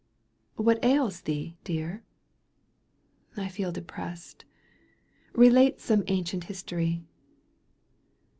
[0.55, 2.03] "What ails thee, dear
[3.37, 4.45] ?"—"I feel depressed.
[5.35, 7.03] Eelate some ancient history."